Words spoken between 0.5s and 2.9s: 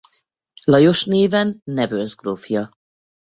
Lajos néven Nevers grófja.